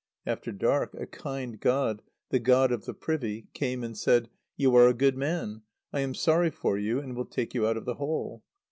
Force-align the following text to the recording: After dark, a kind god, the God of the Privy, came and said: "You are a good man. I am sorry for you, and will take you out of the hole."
After 0.25 0.51
dark, 0.51 0.95
a 0.95 1.05
kind 1.05 1.59
god, 1.59 2.01
the 2.31 2.39
God 2.39 2.71
of 2.71 2.85
the 2.85 2.93
Privy, 2.95 3.45
came 3.53 3.83
and 3.83 3.95
said: 3.95 4.31
"You 4.57 4.75
are 4.75 4.87
a 4.87 4.95
good 4.95 5.15
man. 5.15 5.61
I 5.93 5.99
am 5.99 6.15
sorry 6.15 6.49
for 6.49 6.75
you, 6.75 6.97
and 6.99 7.15
will 7.15 7.25
take 7.25 7.53
you 7.53 7.67
out 7.67 7.77
of 7.77 7.85
the 7.85 7.93
hole." 8.01 8.43